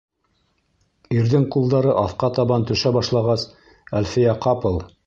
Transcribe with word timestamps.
Ирҙең 1.17 1.45
ҡулдары 1.57 1.93
аҫҡа 2.05 2.31
табан 2.39 2.67
төшә 2.75 2.95
башлағас, 2.99 3.47
Әлфиә 4.03 4.37
ҡапыл: 4.49 4.87